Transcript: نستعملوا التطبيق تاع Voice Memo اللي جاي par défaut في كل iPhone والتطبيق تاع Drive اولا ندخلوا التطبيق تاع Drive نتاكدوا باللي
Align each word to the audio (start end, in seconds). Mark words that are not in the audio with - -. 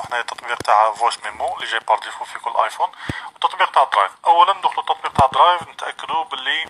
نستعملوا 0.00 0.20
التطبيق 0.20 0.56
تاع 0.58 0.92
Voice 0.92 1.18
Memo 1.24 1.56
اللي 1.56 1.66
جاي 1.66 1.80
par 1.80 1.98
défaut 1.98 2.24
في 2.24 2.38
كل 2.38 2.50
iPhone 2.64 2.88
والتطبيق 3.32 3.70
تاع 3.70 3.84
Drive 3.84 4.12
اولا 4.26 4.52
ندخلوا 4.52 4.80
التطبيق 4.80 5.12
تاع 5.12 5.26
Drive 5.26 5.68
نتاكدوا 5.68 6.24
باللي 6.24 6.50